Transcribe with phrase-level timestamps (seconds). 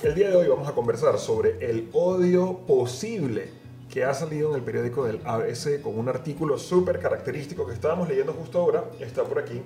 [0.00, 3.50] El día de hoy vamos a conversar sobre el odio posible
[3.90, 8.08] que ha salido en el periódico del ABC con un artículo súper característico que estábamos
[8.08, 9.60] leyendo justo ahora, está por aquí.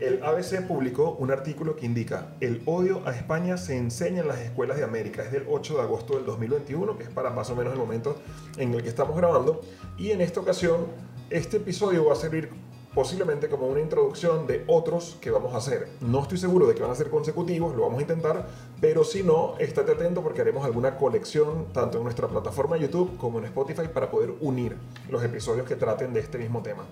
[0.00, 4.40] El ABC publicó un artículo que indica el odio a España se enseña en las
[4.40, 5.22] escuelas de América.
[5.22, 8.16] Es del 8 de agosto del 2021, que es para más o menos el momento
[8.56, 9.60] en el que estamos grabando.
[9.96, 10.86] Y en esta ocasión,
[11.30, 12.50] este episodio va a servir
[12.98, 15.88] posiblemente como una introducción de otros que vamos a hacer.
[16.00, 18.48] No estoy seguro de que van a ser consecutivos, lo vamos a intentar,
[18.80, 23.38] pero si no, estate atento porque haremos alguna colección tanto en nuestra plataforma YouTube como
[23.38, 24.76] en Spotify para poder unir
[25.08, 26.86] los episodios que traten de este mismo tema.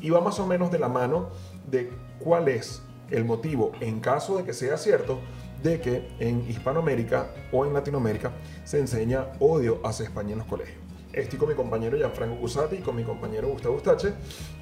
[0.00, 1.28] Y va más o menos de la mano
[1.70, 1.90] de
[2.20, 5.18] cuál es el motivo, en caso de que sea cierto,
[5.62, 8.32] de que en Hispanoamérica o en Latinoamérica
[8.64, 10.89] se enseña odio hacia España en los colegios.
[11.12, 14.12] Estoy con mi compañero Gianfranco Cusati y con mi compañero Gustavo Ustache.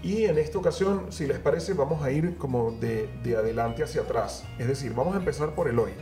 [0.03, 4.03] Y en esta ocasión, si les parece, vamos a ir como de, de adelante hacia
[4.03, 4.45] atrás.
[4.59, 5.93] Es decir, vamos a empezar por el hoy.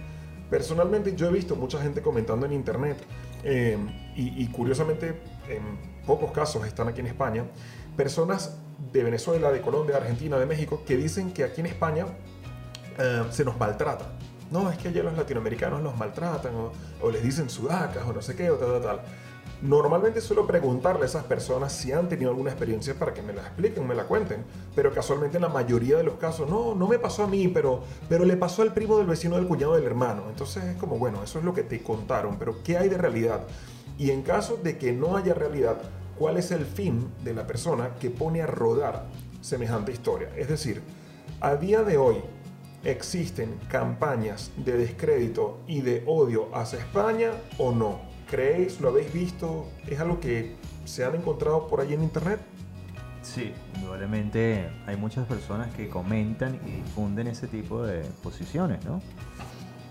[0.49, 2.97] Personalmente yo he visto mucha gente comentando en internet
[3.43, 3.77] eh,
[4.15, 5.63] y, y, curiosamente en
[6.07, 7.45] pocos casos están aquí en España,
[7.97, 8.57] personas
[8.93, 12.07] de Venezuela, de Colombia, de Argentina, de México, que dicen que aquí en España
[12.99, 14.13] eh, se nos maltrata.
[14.53, 18.23] No, es que allá los latinoamericanos los maltratan o, o les dicen sudacas o no
[18.23, 19.01] sé qué o tal, tal, tal.
[19.63, 23.41] Normalmente suelo preguntarle a esas personas si han tenido alguna experiencia para que me la
[23.41, 26.99] expliquen, me la cuenten, pero casualmente en la mayoría de los casos, no, no me
[26.99, 30.25] pasó a mí, pero, pero le pasó al primo del vecino, del cuñado, del hermano.
[30.29, 33.45] Entonces es como, bueno, eso es lo que te contaron, pero ¿qué hay de realidad?
[33.97, 35.79] Y en caso de que no haya realidad,
[36.19, 39.07] ¿cuál es el fin de la persona que pone a rodar
[39.41, 40.29] semejante historia?
[40.37, 40.83] Es decir,
[41.41, 42.17] a día de hoy,
[42.85, 48.06] ¿existen campañas de descrédito y de odio hacia España o no?
[48.29, 48.81] ¿Creéis?
[48.81, 49.69] ¿Lo habéis visto?
[49.87, 52.41] ¿Es algo que se han encontrado por ahí en internet?
[53.23, 59.01] Sí, indudablemente hay muchas personas que comentan y difunden ese tipo de posiciones, ¿no?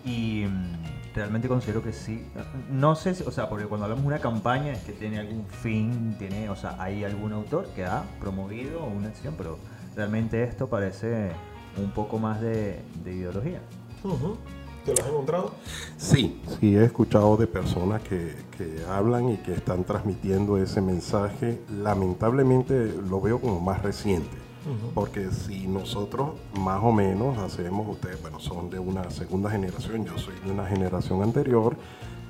[0.06, 2.26] Y mm, realmente considero que sí.
[2.70, 6.16] No sé, o sea, porque cuando hablamos de una campaña es que tiene algún fin,
[6.18, 9.60] tiene, o sea, hay algún autor que ha promovido una acción, pero
[9.96, 11.32] realmente esto parece
[11.78, 13.60] un poco más de, de ideología.
[14.04, 14.38] Uh -huh.
[14.86, 15.52] ¿Te lo has encontrado?
[15.98, 21.60] Sí, sí, he escuchado de personas que, que, hablan y que están transmitiendo ese mensaje.
[21.82, 24.38] Lamentablemente lo veo como más reciente,
[24.68, 24.94] uh -huh.
[24.94, 30.20] porque si nosotros más o menos hacemos, ustedes, bueno, son de una segunda generación, yo
[30.20, 31.76] soy de una generación anterior,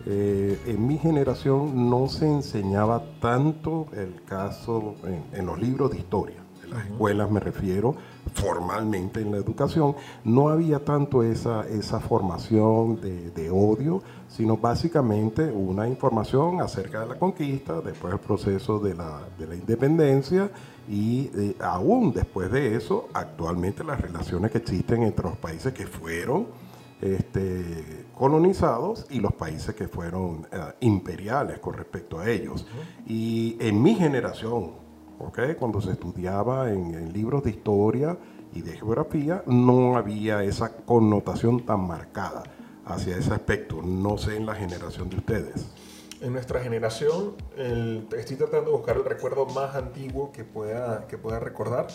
[0.06, 5.98] eh, en mi generación no se enseñaba tanto el caso en, en los libros de
[5.98, 6.92] historia, en las uh -huh.
[6.92, 7.96] escuelas me refiero,
[8.34, 15.44] formalmente en la educación, no había tanto esa, esa formación de, de, odio, sino básicamente
[15.52, 20.50] una información acerca de la conquista, después el proceso de la, de la independencia
[20.88, 25.88] y eh, aún después de eso, actualmente las relaciones que existen entre los países que
[25.88, 26.48] fueron
[27.02, 32.68] este, colonizados y los países que fueron eh, imperiales con respecto a ellos.
[33.06, 34.85] Y en mi generación,
[35.18, 38.18] Okay, cuando se estudiaba en, en, libros de historia
[38.54, 42.44] y de geografía, no había esa connotación tan marcada
[42.86, 43.82] hacia ese aspecto.
[43.82, 45.68] No sé en la generación de ustedes.
[46.22, 51.18] En nuestra generación, el, estoy tratando de buscar el recuerdo más antiguo que pueda, que
[51.18, 51.88] pueda recordar.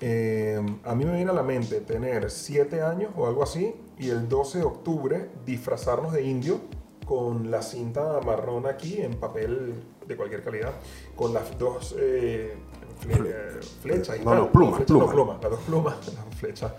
[0.00, 4.10] Eh, a mí me viene a la mente tener 7 años o algo así y
[4.10, 6.60] el 12 de octubre disfrazarnos de indio
[7.08, 10.72] con la cinta marrón aquí en papel de cualquier calidad,
[11.16, 12.54] con las dos eh,
[13.00, 13.34] fle
[13.80, 15.08] flechas y no, no, plumas, flecha, plumas.
[15.08, 16.72] No, plumas, las dos plumas, las flechas,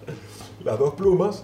[0.63, 1.43] las dos plumas.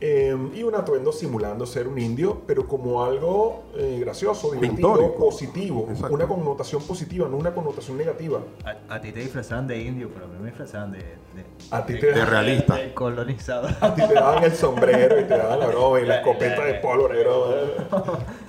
[0.00, 5.16] Eh, y un atuendo simulando ser un indio, pero como algo eh, gracioso, divertido, Pintórico.
[5.16, 6.14] positivo, Exacto.
[6.14, 8.40] una connotación positiva, no una connotación negativa.
[8.64, 11.86] A, a, ti te disfrazaban de indio, pero a mí me disfrazaban de, de, a
[11.86, 12.76] ti te, de realista.
[12.76, 13.68] De colonizado.
[13.80, 16.74] A ti te daban el sombrero y te daban la broma y la escopeta de
[16.74, 17.54] polo negro.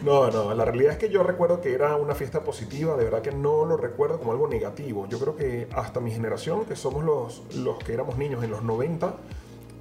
[0.04, 3.22] No, no, la realidad es que yo recuerdo que era una fiesta positiva, de verdad
[3.22, 5.08] que no lo recuerdo como algo negativo.
[5.08, 8.64] Yo creo que hasta mi generación, que somos los, los que éramos niños en los
[8.64, 9.14] 90,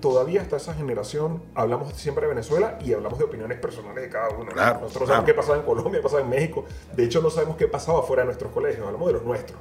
[0.00, 4.30] todavía está esa generación, hablamos siempre de Venezuela y hablamos de opiniones personales de cada
[4.30, 4.50] uno.
[4.52, 5.06] Claro, Nosotros claro.
[5.06, 6.64] sabemos qué pasaba en Colombia, qué pasaba en México.
[6.94, 9.58] De hecho, no sabemos qué pasaba fuera de nuestros colegios, hablamos de los nuestros.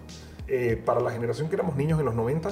[0.48, 2.51] Eh, para la generación que éramos niños en los 90,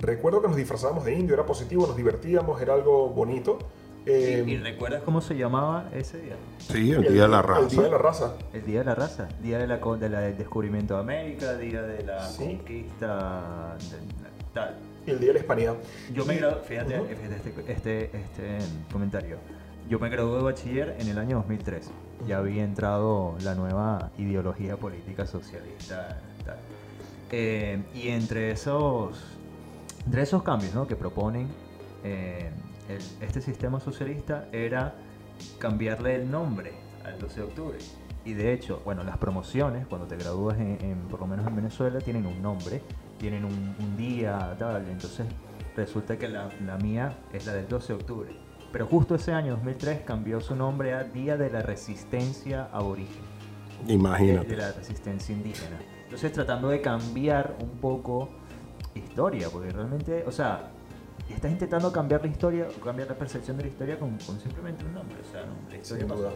[0.00, 3.58] recuerdo que nos disfrazábamos de indio, era positivo, nos divertíamos, era algo bonito.
[4.06, 6.36] Eh, ¿Y, ¿Y, recuerdas cómo se llamaba ese día?
[6.58, 7.60] Sí, el, el, Día de la Raza.
[7.62, 8.34] El Día de la Raza.
[8.52, 9.28] El Día de la Raza.
[9.42, 12.44] Día de la, de la del descubrimiento de América, Día de la sí.
[12.44, 15.74] conquista, de, tal y el Día de la Hispanidad.
[16.12, 17.64] Yo me gradué, fíjate, uh -huh.
[17.68, 18.58] este, este, este,
[18.92, 19.38] comentario.
[19.88, 21.90] Yo me gradué de bachiller en el año 2003.
[22.26, 26.18] Ya había entrado la nueva ideología política socialista.
[26.44, 26.56] Tal.
[27.30, 29.18] Eh, y entre esos,
[30.04, 30.86] entre esos cambios ¿no?
[30.86, 31.48] que proponen
[32.04, 32.50] eh,
[32.88, 34.94] el, este sistema socialista era
[35.58, 36.72] cambiarle el nombre
[37.04, 37.78] al 12 de octubre.
[38.24, 42.00] Y de hecho, bueno, las promociones, cuando te gradúas en, por lo menos en Venezuela,
[42.00, 42.82] tienen un nombre,
[43.18, 44.86] tienen un, día, tal.
[44.88, 45.26] Entonces,
[45.74, 48.30] resulta que la, la, mía es la del 12 de octubre.
[48.72, 53.24] Pero justo ese año, 2003, cambió su nombre a Día de la Resistencia Aborigen.
[53.86, 54.48] Imagínate.
[54.48, 55.78] De, la resistencia indígena.
[56.04, 58.28] Entonces, tratando de cambiar un poco
[58.94, 60.70] historia, porque realmente, o sea,
[61.34, 65.16] estás intentando cambiar la historia, cambiar la percepción de la historia con, simplemente un nombre.
[65.20, 66.32] O sea, la historia Sin duda.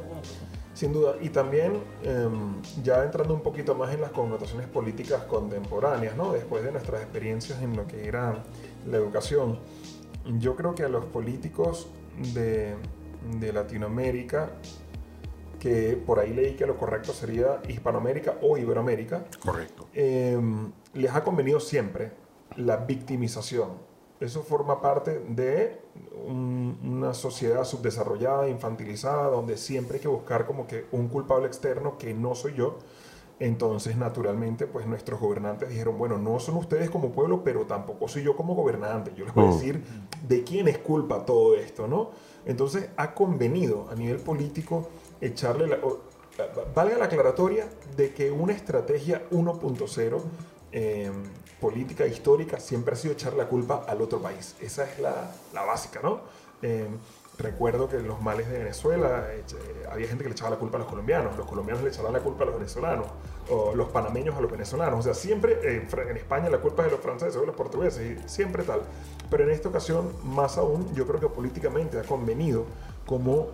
[0.74, 1.14] Sin duda.
[1.20, 6.32] Y también, em, ya entrando un poquito más en las connotaciones políticas contemporáneas, ¿no?
[6.32, 8.42] después de nuestras experiencias en lo que era
[8.86, 9.58] la educación,
[10.38, 11.88] yo creo que a los políticos
[12.34, 12.74] de,
[13.38, 14.50] de Latinoamérica,
[15.58, 19.86] que por ahí leí que lo correcto sería Hispanoamérica o Iberoamérica, correcto.
[19.92, 22.12] Em, les ha convenido siempre
[22.56, 23.89] la victimización
[24.20, 25.80] eso forma parte de
[26.26, 32.12] una sociedad subdesarrollada, infantilizada, donde siempre hay que buscar como que un culpable externo que
[32.12, 32.78] no soy yo.
[33.38, 38.22] Entonces, naturalmente, pues nuestros gobernantes dijeron, bueno, no son ustedes como pueblo, pero tampoco soy
[38.22, 39.12] yo como gobernante.
[39.16, 39.52] Yo les voy a mm.
[39.54, 39.84] decir
[40.28, 42.10] de quién es culpa todo esto, ¿no?
[42.44, 44.90] Entonces, ha convenido a nivel político
[45.22, 45.78] echarle la...
[46.74, 47.66] valga la aclaratoria
[47.96, 50.20] de que una estrategia 1.0
[50.72, 51.10] eh,
[51.60, 54.56] política histórica siempre ha sido echar la culpa al otro país.
[54.60, 56.20] Esa es la, la básica, ¿no?
[56.62, 56.88] Eh,
[57.38, 59.42] recuerdo que los males de Venezuela eh,
[59.90, 62.20] había gente que le echaba la culpa a los colombianos, los colombianos le echaban la
[62.20, 63.06] culpa a los venezolanos,
[63.48, 65.00] o los panameños a los venezolanos.
[65.00, 67.56] O sea, siempre eh, en España la culpa es de los franceses o de los
[67.56, 68.82] portugueses, siempre tal.
[69.30, 72.64] Pero en esta ocasión, más aún, yo creo que políticamente ha convenido
[73.06, 73.48] como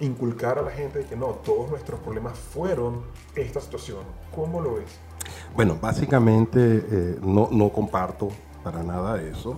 [0.00, 3.02] inculcar a la gente de que no, todos nuestros problemas fueron
[3.34, 4.00] esta situación.
[4.34, 4.98] ¿Cómo lo ves?
[5.54, 8.28] Bueno, básicamente eh, no, no, comparto
[8.62, 9.56] para nada eso.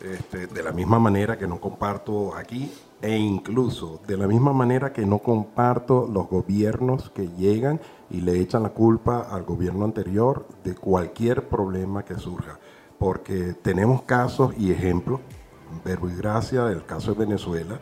[0.00, 2.70] Este, de la misma manera que no comparto aquí
[3.00, 7.80] e incluso de la misma manera que no comparto los gobiernos que llegan
[8.10, 12.58] y le echan la culpa al gobierno anterior de cualquier problema que surja.
[12.98, 15.20] Porque tenemos casos y ejemplos,
[15.84, 17.78] verbo y gracia del caso de Venezuela,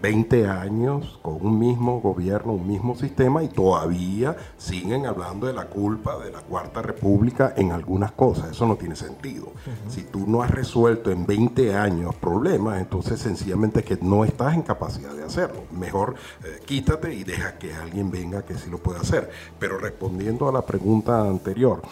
[0.00, 5.52] 20 eh, años con un mismo gobierno, un mismo sistema y todavía siguen hablando de
[5.52, 8.50] la culpa de la Cuarta República en algunas cosas.
[8.50, 9.52] Eso no tiene sentido.
[9.88, 14.54] Si tú no has resuelto en 20 años problemas, entonces sencillamente es que no estás
[14.54, 15.62] en capacidad de hacerlo.
[15.72, 16.14] Mejor
[16.44, 19.30] eh, quítate y deja que alguien venga que sí lo pueda hacer.
[19.58, 21.82] Pero respondiendo a la pregunta anterior,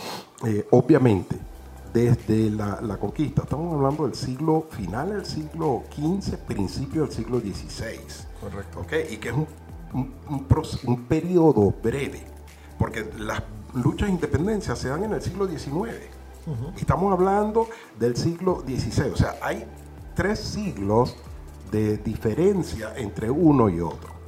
[0.45, 1.50] eh, obviamente
[1.93, 3.43] desde la, conquista.
[3.43, 8.01] Estamos hablando del siglo final del siglo XV, principio del siglo XVI.
[8.41, 8.87] Correcto.
[9.11, 9.47] Y que es un,
[10.87, 12.25] un, periodo breve,
[12.79, 13.43] porque las
[13.75, 15.95] luchas de independencia se dan en el siglo XIX.
[16.77, 19.11] Estamos hablando del siglo XVI.
[19.11, 19.65] O sea, hay
[20.15, 21.17] tres siglos
[21.71, 24.20] de diferencia entre uno y otro.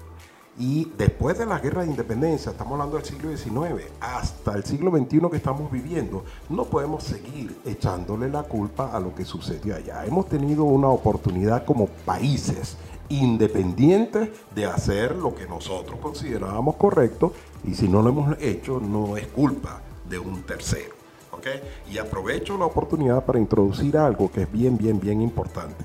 [0.59, 4.91] Y después de la guerra de independencia, estamos hablando del siglo XIX, hasta el siglo
[4.91, 10.05] XXI que estamos viviendo, no podemos seguir echándole la culpa a lo que sucedió allá.
[10.05, 12.77] Hemos tenido una oportunidad como países
[13.09, 17.33] independientes de hacer lo que nosotros considerábamos correcto
[17.65, 20.95] y si no lo hemos hecho no es culpa de un tercero.
[21.33, 21.61] ¿okay?
[21.91, 25.85] Y aprovecho la oportunidad para introducir algo que es bien, bien, bien importante.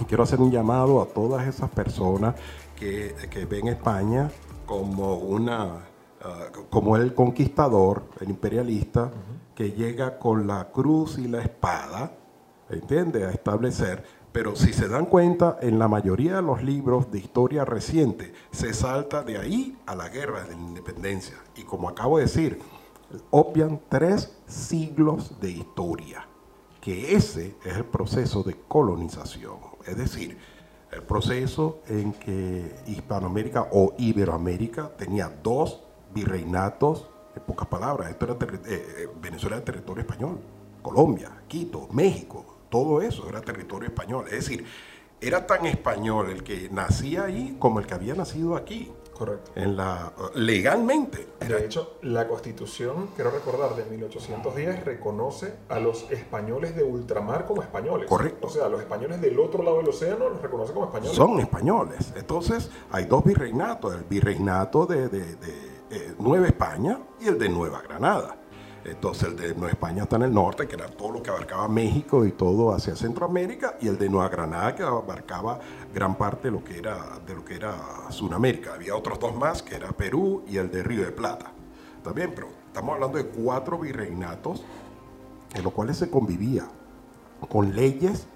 [0.00, 2.34] Y quiero hacer un llamado a todas esas personas
[2.76, 4.30] que, que ven España
[4.66, 5.86] como una
[6.22, 9.10] ah, como el conquistador, el imperialista,
[9.54, 12.12] que llega con la cruz y la espada,
[12.68, 13.24] ¿entiende?
[13.24, 14.04] A establecer.
[14.32, 18.74] Pero si se dan cuenta, en la mayoría de los libros de historia reciente se
[18.74, 21.36] salta de ahí a la guerra de la independencia.
[21.56, 22.60] Y como acabo de decir,
[23.30, 26.28] obvian tres siglos de historia,
[26.82, 29.56] que ese es el proceso de colonización.
[29.86, 30.36] Es decir,
[30.96, 35.82] el proceso en que Hispanoamérica o Iberoamérica tenía dos
[36.14, 40.38] virreinatos, en pocas palabras, esto era eh, eh, Venezuela era territorio español,
[40.80, 44.24] Colombia, Quito, México, todo eso era territorio español.
[44.26, 44.64] Es decir,
[45.20, 48.90] era tan español el que nacía ahí como el que había nacido aquí.
[49.16, 49.50] Correcto.
[49.54, 51.26] En la, legalmente.
[51.40, 57.62] De hecho, la constitución, quiero recordar, de 1810 reconoce a los españoles de ultramar como
[57.62, 58.08] españoles.
[58.08, 58.46] Correcto.
[58.46, 61.16] O sea, los españoles del otro lado del océano los reconoce como españoles.
[61.16, 62.12] Son españoles.
[62.14, 65.06] Entonces, hay dos virreinatos, el virreinato de,
[65.90, 68.36] eh, Nueva España y el de Nueva Granada.
[68.86, 71.66] Entonces el de Nueva España está en el norte, que era todo lo que abarcaba
[71.66, 75.58] México y todo hacia Centroamérica, y el de Nueva Granada que abarcaba
[75.92, 77.74] gran parte de lo que era, de lo que era
[78.10, 78.74] Sudamérica.
[78.74, 81.50] Había otros dos más, que era Perú y el de Río de Plata.
[82.14, 84.64] Bien, pero estamos hablando de cuatro virreinatos
[85.52, 86.68] en los cuales se convivía
[87.48, 88.28] con leyes,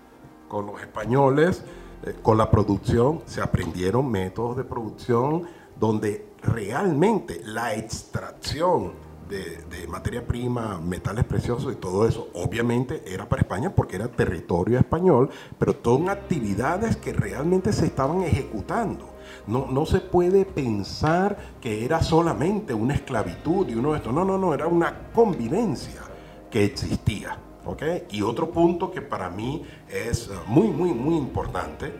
[0.48, 1.62] con los españoles,
[2.02, 5.46] eh, con la producción, se aprendieron métodos de producción
[5.78, 13.28] donde realmente la extracción de, de, materia prima, metales preciosos y todo eso, obviamente era
[13.28, 19.08] para España porque era territorio español, pero son actividades que realmente se estaban ejecutando.
[19.46, 24.12] No, no se puede pensar que era solamente una esclavitud y uno de estos.
[24.12, 26.02] No, no, no, era una convivencia
[26.50, 27.38] que existía.
[27.64, 28.04] ¿okay?
[28.10, 31.92] Y otro punto que para mí es muy, muy, muy importante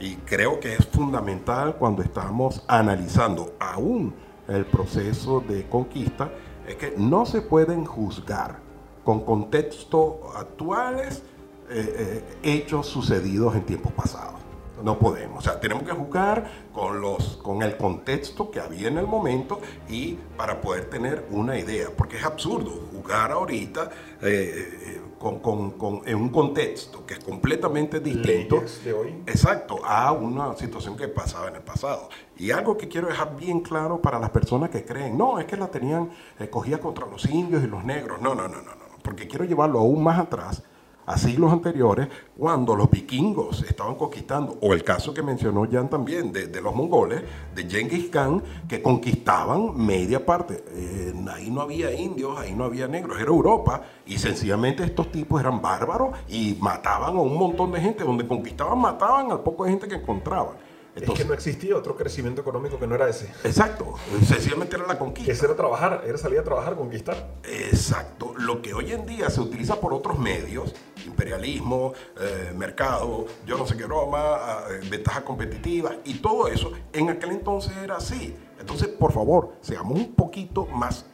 [0.00, 4.14] y creo que es fundamental cuando estamos analizando aún
[4.48, 6.30] el proceso de conquista,
[6.66, 8.58] es que no se pueden juzgar
[9.04, 11.22] con contextos actuales
[11.70, 14.37] eh, eh, hechos sucedidos en tiempos pasados.
[14.82, 15.38] No podemos.
[15.38, 19.60] O sea, tenemos que jugar con, los, con el contexto que había en el momento
[19.88, 21.88] y para poder tener una idea.
[21.96, 23.90] Porque es absurdo jugar ahorita
[24.22, 28.62] eh, con, con, con, en un contexto que es completamente distinto.
[28.84, 29.22] De hoy.
[29.26, 32.08] Exacto, a una situación que pasaba en el pasado.
[32.36, 35.56] Y algo que quiero dejar bien claro para las personas que creen, no, es que
[35.56, 38.20] la tenían eh, contra los indios y los negros.
[38.20, 38.88] No, no, no, no, no.
[39.02, 40.62] Porque quiero llevarlo aún más atrás
[41.08, 46.30] a siglos anteriores, cuando los vikingos estaban conquistando, o el caso que mencionó Jan también
[46.32, 47.22] de, los mongoles,
[47.54, 50.62] de Genghis Khan, que conquistaban media parte.
[50.68, 55.40] Eh, ahí no había indios, ahí no había negros, era Europa, y sencillamente estos tipos
[55.40, 59.70] eran bárbaros y mataban a un montón de gente, donde conquistaban, mataban al poco de
[59.70, 60.56] gente que encontraban.
[61.00, 63.26] Entonces, es que no existía otro crecimiento económico que no era ese.
[63.44, 63.94] Exacto,
[64.26, 65.32] sencillamente era la conquista.
[65.32, 67.38] Ese era trabajar, era salir a trabajar, conquistar.
[67.44, 70.74] Exacto, lo que hoy en día se utiliza por otros medios,
[71.06, 74.38] imperialismo, eh, mercado, yo no sé qué broma,
[74.70, 78.34] eh, ventajas competitivas y todo eso, en aquel entonces era así.
[78.60, 81.06] Entonces, por favor, seamos un poquito más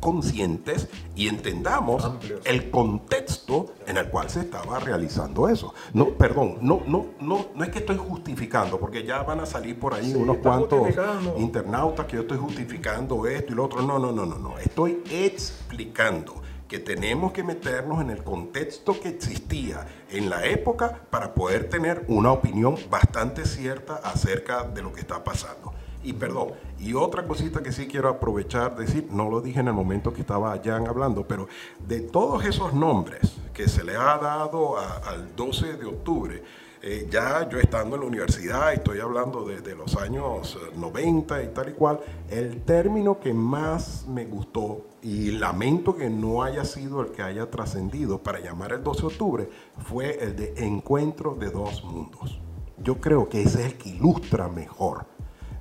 [0.00, 2.40] conscientes y entendamos Amplios.
[2.44, 5.74] el contexto en el cual se estaba realizando eso.
[5.92, 9.78] No, perdón, no, no, no, no es que estoy justificando, porque ya van a salir
[9.78, 10.88] por ahí Sí, unos cuantos
[11.36, 13.82] internautas que yo estoy justificando esto y lo otro.
[13.82, 14.58] No, no, no, no, no.
[14.58, 21.32] Estoy explicando que tenemos que meternos en el contexto que existía en la época para
[21.34, 25.72] poder tener una opinión bastante cierta acerca de lo que está pasando.
[26.04, 29.74] Y perdón, y otra cosita que sí quiero aprovechar, decir, no lo dije en el
[29.74, 31.48] momento que estaba Jan hablando, pero
[31.86, 36.42] de todos esos nombres que se le ha dado a- al 12 de octubre,
[36.80, 41.42] eh, ya yo estando en la universidad, estoy hablando de, de los años eh, 90
[41.42, 41.98] y tal y cual,
[42.30, 47.50] el término que más me gustó y lamento que no haya sido el que haya
[47.50, 52.40] trascendido para llamar el 12 de octubre fue el de encuentro de dos mundos.
[52.80, 55.06] Yo creo que ese es el que ilustra mejor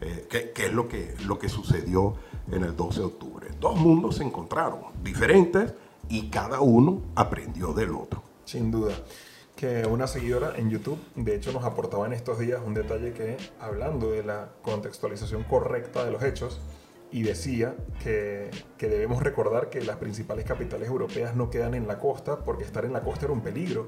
[0.01, 2.15] eh, qué, qué es lo que, lo que sucedió
[2.51, 3.47] en el 12 de octubre.
[3.59, 5.73] Dos mundos se encontraron, diferentes,
[6.09, 8.21] y cada uno aprendió del otro.
[8.45, 8.93] Sin duda.
[9.55, 13.37] Que una seguidora en YouTube, de hecho, nos aportaba en estos días un detalle que,
[13.59, 16.59] hablando de la contextualización correcta de los hechos,
[17.11, 17.73] y decía
[18.03, 22.65] que, que debemos recordar que las principales capitales europeas no quedan en la costa porque
[22.65, 23.87] estar en la costa era un peligro.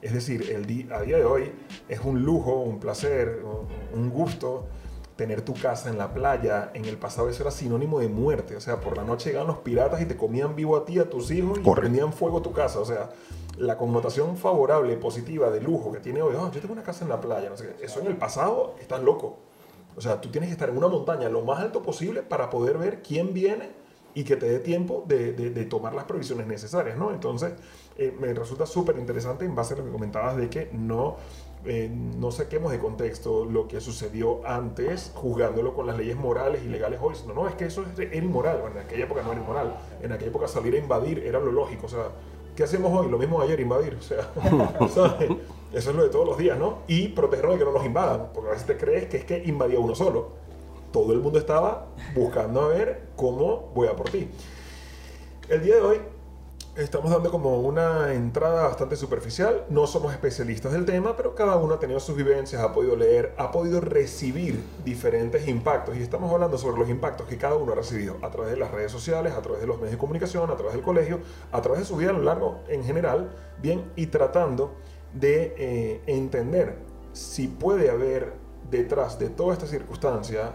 [0.00, 1.50] Es decir, el di- a día de hoy
[1.88, 3.42] es un lujo, un placer,
[3.92, 4.66] un gusto
[5.16, 6.70] tener tu casa en la playa.
[6.74, 8.56] En el pasado eso era sinónimo de muerte.
[8.56, 11.08] O sea, por la noche llegaban los piratas y te comían vivo a ti, a
[11.08, 11.80] tus hijos y Correcto.
[11.82, 12.80] prendían fuego tu casa.
[12.80, 13.10] O sea,
[13.58, 17.10] la connotación favorable, positiva, de lujo que tiene hoy, "Ah, yo tengo una casa en
[17.10, 17.84] la playa, no sé qué.
[17.84, 19.38] Eso en el pasado, estás loco.
[19.96, 22.78] O sea, tú tienes que estar en una montaña lo más alto posible para poder
[22.78, 23.70] ver quién viene
[24.12, 27.12] y que te dé tiempo de, de- de tomar las previsiones necesarias, ¿no?
[27.12, 27.52] Entonces,
[27.96, 31.16] eh, me resulta súper interesante en base a lo que comentabas de que no,
[31.66, 36.68] eh, no saquemos de contexto lo que sucedió antes, juzgándolo con las leyes morales y
[36.68, 37.14] legales hoy.
[37.26, 38.60] No, no, es que eso es- era inmoral.
[38.72, 39.76] En aquella época no era inmoral.
[40.02, 41.86] En aquella época salir a invadir era lo lógico.
[41.86, 42.08] O sea,
[42.54, 43.10] ¿qué hacemos hoy?
[43.10, 43.96] Lo mismo ayer, invadir.
[43.98, 44.30] O sea.
[45.72, 46.78] Eso es lo de todos los días, ¿no?
[46.86, 48.28] Y protegernos de que no nos invadan.
[48.32, 50.28] Porque a veces te crees que es que invadía uno solo.
[50.92, 54.28] Todo el mundo estaba buscando a ver cómo voy a por ti.
[55.48, 55.98] El día de hoy
[56.76, 59.64] estamos dando como una entrada bastante superficial.
[59.68, 63.32] No somos especialistas del tema, pero cada uno ha tenido sus vivencias, ha podido leer,
[63.38, 65.96] ha podido recibir diferentes impactos.
[65.96, 68.70] Y estamos hablando sobre los impactos que cada uno ha recibido a través de las
[68.72, 71.20] redes sociales, a través de los medios de comunicación, a través del colegio,
[71.52, 73.30] a través de su vida a lo largo en general,
[73.62, 74.74] bien, y tratando
[75.12, 76.78] de eh, entender
[77.12, 78.32] si puede haber
[78.68, 80.52] detrás de toda esta circunstancia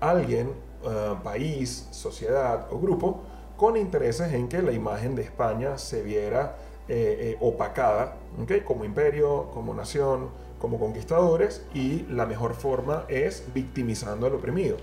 [0.00, 0.52] alguien,
[0.84, 3.22] eh, país, sociedad o grupo
[3.58, 6.56] con intereses en que la imagen de España se viera
[6.88, 8.64] eh, eh, opacada ¿ok?
[8.64, 14.76] como imperio, como nación, como conquistadores y la mejor forma es victimizando al oprimido.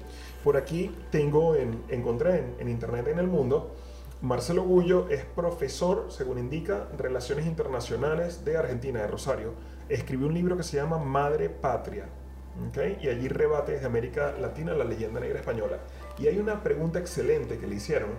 [0.44, 3.72] Por aquí tengo, en, encontré en, en internet en el mundo,
[4.22, 9.54] Marcelo Gullo es profesor, según indica, Relaciones Internacionales de Argentina, de Rosario.
[9.88, 12.08] Escribió un libro que se llama Madre Patria.
[12.68, 13.02] ¿ok?
[13.02, 15.78] Y allí rebate desde América Latina la leyenda negra española.
[16.18, 18.10] Y hay una pregunta excelente que le hicieron.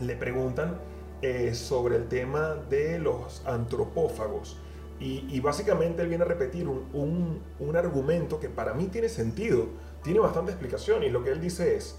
[0.00, 0.78] Le preguntan
[1.22, 4.58] eh, sobre el tema de los antropófagos.
[5.02, 9.66] Y, básicamente él viene a repetir un, un- argumento que para mí tiene sentido,
[10.02, 11.02] tiene bastante explicación.
[11.02, 11.98] Y lo que él dice es,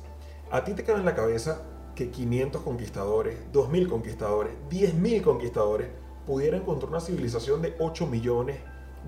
[0.51, 1.63] a ti te cabe en la cabeza
[1.95, 5.87] que 500 conquistadores, 2.000 conquistadores, 10.000 conquistadores
[6.27, 8.59] pudieran contra una civilización de 8 millones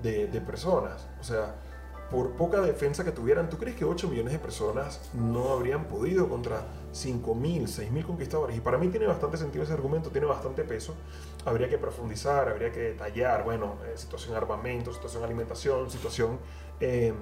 [0.02, 1.06] de, de personas.
[1.20, 1.54] O sea,
[2.10, 6.28] por poca defensa que tuvieran, ¿tú crees que 8 millones de personas no habrían podido
[6.28, 8.56] contra 5.000, 6.000 conquistadores?
[8.56, 10.94] Y para mí tiene bastante sentido ese argumento, tiene bastante peso.
[11.44, 16.38] Habría que profundizar, habría que detallar, bueno, eh, situación armamento, situación alimentación, situación
[16.80, 17.12] eh,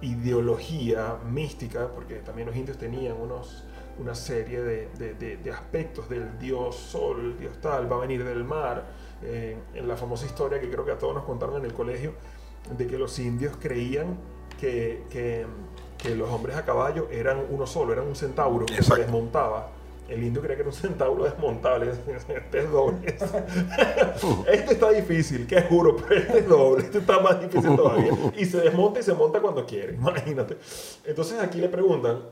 [0.00, 3.64] ideología mística, porque también los indios tenían unos,
[3.98, 8.84] una serie de, aspectos del dios sol, dios tal, va a venir del mar,
[9.22, 12.14] eh, en la famosa historia que creo que a todos nos contaron en el colegio,
[12.76, 14.18] de que los indios creían
[14.60, 15.46] que-
[15.98, 19.02] que los hombres a caballo eran uno solo, eran un centauro que se Exacto.
[19.02, 19.70] desmontaba.
[20.08, 21.90] El indio creía que era un centauro desmontable.
[22.28, 22.98] Este es doble.
[24.50, 26.84] Este está difícil, que juro, pero este es doble.
[26.84, 28.12] Este está más difícil todavía.
[28.36, 29.94] Y se desmonta y se monta cuando quiere.
[29.94, 30.56] Imagínate.
[31.04, 32.22] Entonces aquí le preguntan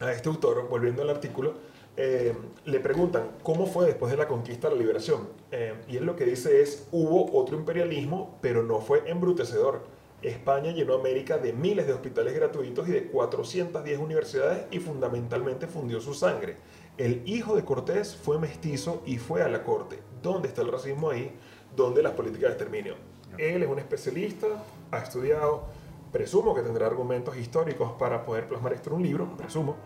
[0.00, 1.54] a este autor, volviendo al artículo,
[1.96, 5.28] eh, le preguntan cómo fue después de la conquista la liberación.
[5.52, 9.82] Eh, y él lo que dice es, hubo otro imperialismo, pero no fue embrutecedor.
[10.22, 16.00] España llenó América de miles de hospitales gratuitos y de 410 universidades y fundamentalmente fundió
[16.00, 16.56] su sangre.
[16.96, 19.98] El hijo de Cortés fue mestizo y fue a la corte.
[20.22, 21.32] ¿Dónde está el racismo ahí?
[21.74, 22.94] ¿Dónde las políticas de exterminio?
[23.38, 24.46] Él es un especialista,
[24.90, 25.64] ha estudiado,
[26.12, 29.76] presumo que tendrá argumentos históricos para poder plasmar esto en un libro, presumo.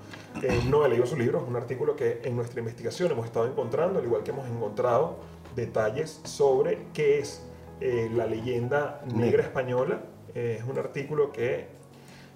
[0.42, 3.46] Eh, no he leído su libro, es un artículo que en nuestra investigación hemos estado
[3.46, 5.16] encontrando, al igual que hemos encontrado
[5.54, 7.46] detalles sobre qué es
[7.80, 10.00] eh, la leyenda negra española.
[10.36, 11.66] Es un artículo que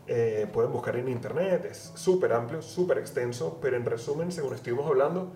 [0.06, 4.86] eh, pueden buscar en internet, es súper amplio, súper extenso, pero en resumen, según estuvimos
[4.86, 5.28] hablando,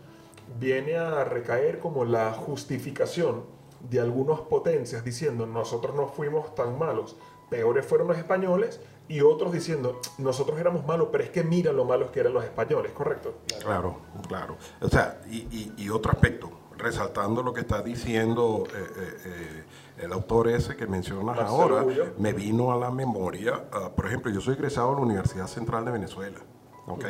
[0.58, 3.42] viene a recaer como la justificación
[3.90, 7.16] de algunas potencias diciendo nosotros no fuimos tan malos,
[7.50, 11.84] peores fueron los españoles, y otros diciendo nosotros éramos malos, pero es que mira lo
[11.84, 13.34] malos que eran los españoles, ¿correcto?
[13.60, 14.56] Claro, claro.
[14.80, 19.64] O sea, y- y otro aspecto, resaltando lo que está diciendo eh, eh, eh,
[20.04, 21.84] el autor ese que mencionas Marcelo ahora,
[22.18, 25.84] me vino a la memoria, ah, por ejemplo, yo soy egresado de la Universidad Central
[25.84, 26.38] de Venezuela,
[26.86, 27.04] ¿ok?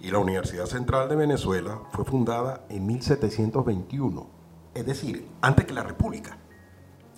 [0.00, 4.26] Y la Universidad Central de Venezuela fue fundada en 1721,
[4.74, 6.38] es decir, antes que la República.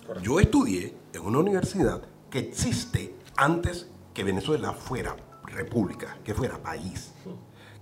[0.07, 0.23] Correcto.
[0.23, 7.11] Yo estudié en una universidad que existe antes que Venezuela fuera república, que fuera país.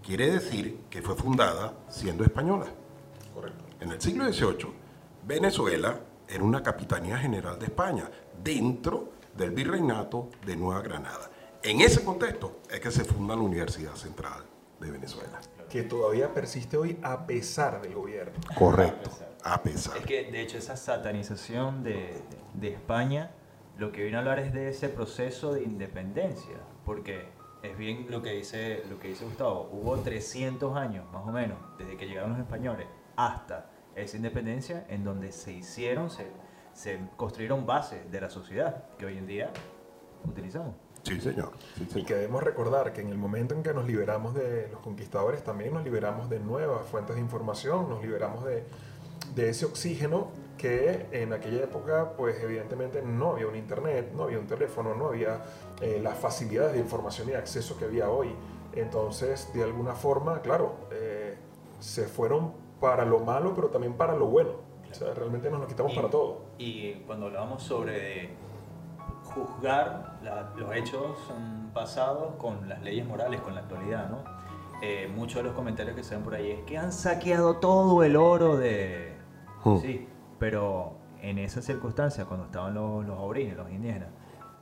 [0.04, 2.66] Quiere decir que fue fundada siendo española.
[3.34, 3.69] Correcto.
[3.80, 4.74] En el siglo XVIII,
[5.26, 8.10] Venezuela era una capitanía general de España,
[8.44, 11.32] dentro del virreinato de Nueva Granada.
[11.64, 14.44] En ese contexto es que se funda la Universidad Central
[14.82, 15.40] de Venezuela.
[15.70, 18.34] Que todavía persiste hoy a pesar del gobierno.
[18.58, 19.12] Correcto,
[19.44, 19.96] a pesar.
[19.96, 22.22] Es que, de hecho, esa satanización de,
[22.56, 23.32] de España
[23.78, 27.30] lo que viene a hablar es de ese proceso de independencia, porque
[27.64, 31.58] es bien lo que dice, lo que dice Gustavo, hubo 300 años, más o menos,
[31.78, 32.88] desde que llegaron los españoles
[33.20, 36.28] hasta esa independencia, en donde se hicieron, se,
[36.74, 39.52] se construyeron bases de la sociedad que hoy en día
[40.24, 40.76] utilizamos.
[41.04, 41.52] Sí, señor.
[41.76, 42.08] Sí, Y señor.
[42.08, 45.74] que debemos recordar que en el momento en que nos liberamos de los conquistadores, también
[45.74, 48.64] nos liberamos de nuevas fuentes de información, nos liberamos de,
[49.36, 50.28] de ese oxígeno
[50.58, 55.08] que en aquella época, pues evidentemente no había un internet, no había un teléfono, no
[55.08, 55.42] había
[55.82, 58.34] eh, las facilidades de información y acceso que había hoy.
[58.76, 61.38] Entonces, de alguna forma, claro, eh,
[61.80, 64.52] se fueron para lo malo, pero también para lo bueno.
[64.90, 66.42] O sea, realmente nos lo quitamos Y- para todo.
[66.58, 68.32] Y cuando hablábamos sobre
[69.24, 71.18] juzgar la- los hechos
[71.74, 74.24] pasados con las leyes morales, con la actualidad, ¿no?
[74.82, 78.04] Eh, muchos de los comentarios que se ven por ahí es que han saqueado todo
[78.04, 79.14] el oro de...
[79.64, 79.78] Hmm.
[79.80, 80.08] Sí,
[80.40, 84.10] pero en esa circunstancia, cuando estaban los, los aborígenes, los indígenas,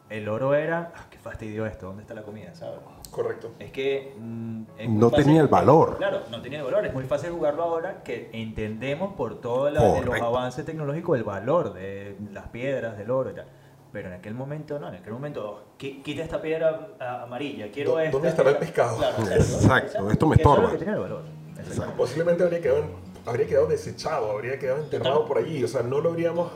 [0.10, 0.91] el oro era...
[0.95, 1.88] ah, ¡Qué fastidio esto!
[1.88, 2.53] ¿Dónde está la comida?
[2.56, 2.80] ¿Sabes?
[3.12, 3.52] Correcto.
[3.60, 4.13] Es que...
[4.20, 5.98] mm, es No tenía el valor.
[5.98, 6.86] Claro, no tenía el valor.
[6.86, 12.15] Es muy fácil jugarlo ahora que entendemos por todos los avances tecnológicos el valor de
[12.32, 13.48] las piedras, del oro y tal.
[13.91, 16.89] Pero en aquel momento no, en aquel momento, "Qui- quita esta piedra
[17.24, 18.12] amarilla, quiero ¿Dó- esta.
[18.12, 18.74] dónde estará el piedra".
[18.74, 18.98] pescado?
[19.17, 20.72] Claro, Exacto, esto me es estorba.
[20.72, 21.22] que tenía el valor.
[21.58, 21.93] Exacto.
[21.98, 22.84] Posiblemente habría quedado,
[23.26, 25.63] habría quedado desechado, habría quedado enterrado por allí.
[25.63, 26.52] O sea, no lo habríamos.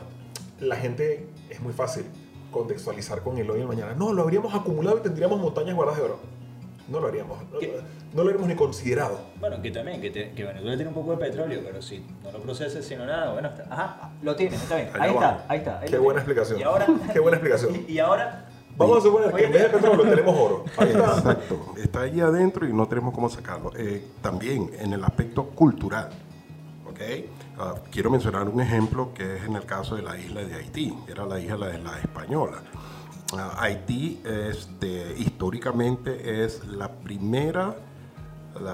[0.60, 2.04] La gente es muy fácil
[2.52, 3.94] contextualizar con el hoy y el mañana.
[3.96, 6.18] No, lo habríamos acumulado y tendríamos montañas guardadas de oro.
[6.88, 7.38] No lo haríamos.
[7.42, 7.58] No,
[8.14, 9.20] lo habríamos ni considerado.
[9.40, 12.32] Bueno, que también, que, te- que Venezuela tiene un poco de petróleo, pero si no
[12.32, 13.64] lo proceses, sino nada, bueno, está.
[13.70, 14.90] Ajá, lo tienes, está bien.
[14.98, 15.80] Ahí está, ahí está.
[15.80, 16.50] ahí Qué buena tienes.
[16.50, 16.60] explicación.
[16.60, 17.84] Y ahora, Qué buena explicación.
[17.88, 20.64] Y, y ahora Vamos a suponer que en vez de petróleo tenemos oro.
[20.78, 21.04] Ahí está.
[21.18, 21.74] Exacto.
[21.76, 23.70] Está ahí adentro y no tenemos cómo sacarlo.
[23.76, 26.08] Eh, también en el aspecto cultural.
[26.90, 27.00] ¿ok?
[27.58, 30.94] Ah, quiero mencionar un ejemplo que es en el caso de la isla de Haití.
[31.06, 32.62] Era la isla de la española.
[33.34, 37.76] Ah, Haití este, históricamente es la primera,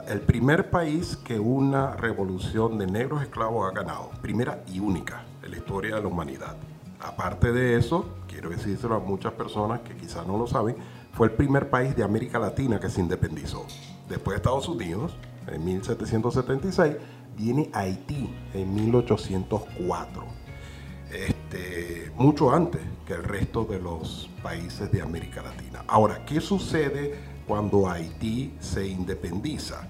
[0.09, 4.11] el primer país que una revolución de negros esclavos ha ganado.
[4.21, 6.57] Primera y única en la historia de la humanidad.
[7.01, 10.77] Aparte de eso, quiero decírselo a muchas personas que quizás no lo saben,
[11.13, 13.65] fue el primer país de América Latina que se independizó.
[14.09, 15.17] Después de Estados Unidos,
[15.47, 16.97] en 1776,
[17.37, 20.39] viene Haití en 1804
[21.13, 25.83] este, mucho antes que el resto de los países de América Latina.
[25.87, 29.89] Ahora, ¿qué sucede cuando Haití se independiza?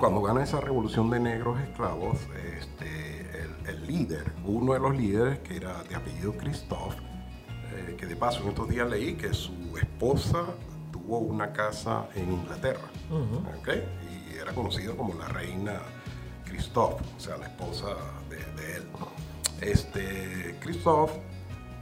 [0.00, 2.16] Cuando gana esa revolución de negros esclavos,
[2.58, 6.96] este, el, el líder, uno de los líderes que era de apellido Christophe,
[7.74, 10.46] eh, que de paso en estos días leí que su esposa
[10.90, 12.88] tuvo una casa en Inglaterra,
[13.58, 13.68] ¿ok?
[14.10, 15.82] y era conocido como la reina
[16.46, 17.88] Christophe, o sea, la esposa
[18.30, 18.84] de, de él.
[19.60, 21.35] Este, Christophe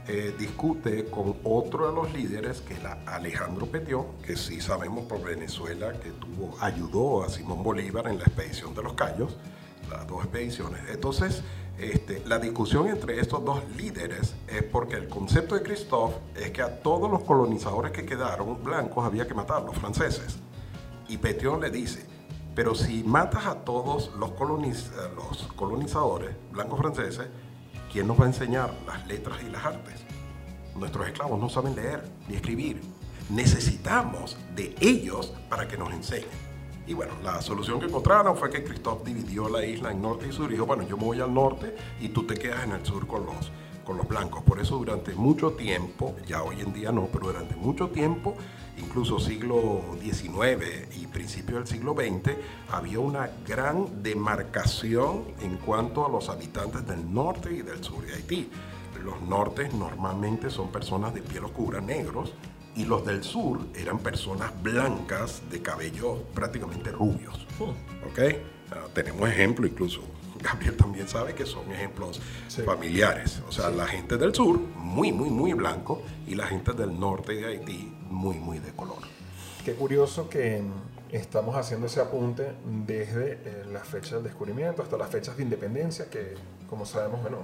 [0.07, 5.23] eh, discute con otro de los líderes, que era Alejandro Petió, que sí sabemos por
[5.23, 9.35] Venezuela que tuvo, ayudó a Simón Bolívar en la expedición de los Cayos,
[9.89, 10.81] las dos expediciones.
[10.89, 11.41] Entonces,
[11.79, 16.61] este, la discusión entre estos dos líderes es porque el concepto de Christophe es que
[16.61, 20.37] a todos los colonizadores que quedaron blancos había que matarlos, franceses.
[21.07, 22.05] Y Petión le dice,
[22.55, 27.27] pero si matas a todos los colonizadores blancos franceses,
[27.95, 30.03] ¿quién nos va a enseñar las letras y las artes?
[30.75, 32.81] Nuestros esclavos no saben leer ni escribir.
[33.29, 36.27] Necesitamos de ellos para que nos enseñen.
[36.85, 40.33] Y bueno, la solución que encontraron fue que Christophe dividió la isla en norte y
[40.33, 42.85] sur y dijo, bueno, yo me voy al norte y tú te quedas en el
[42.85, 43.49] sur con los,
[43.85, 44.43] con los blancos.
[44.43, 48.35] Por eso durante mucho tiempo, ya hoy en día no, pero durante mucho tiempo,
[48.77, 52.35] incluso siglo XIX y principio del siglo XX,
[52.71, 58.13] había una gran demarcación en cuanto a los habitantes del norte y del sur de
[58.13, 58.49] Haití.
[59.03, 62.33] Los nortes normalmente son personas de piel oscura, negros,
[62.75, 67.45] y los del sur eran personas blancas de cabello prácticamente rubios.
[67.59, 68.19] ¿Ok?
[68.71, 70.01] Ah, tenemos ejemplos, incluso
[70.41, 72.63] Gabriel también sabe que son ejemplos Sí.
[72.63, 73.41] familiares.
[73.47, 77.33] O sea, la gente del sur, muy, muy, muy blanco, y la gente del norte
[77.33, 78.99] de Haití, muy, muy de color.
[79.63, 80.63] Qué curioso que
[81.11, 82.53] estamos haciendo ese apunte
[82.85, 86.33] desde eh, la fecha del descubrimiento hasta las fechas de independencia, que
[86.69, 87.39] como sabemos, bueno,